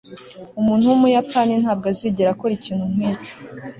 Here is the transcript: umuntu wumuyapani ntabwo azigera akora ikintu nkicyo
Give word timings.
umuntu 0.59 0.89
wumuyapani 0.91 1.53
ntabwo 1.61 1.85
azigera 1.91 2.29
akora 2.31 2.53
ikintu 2.59 2.85
nkicyo 2.93 3.33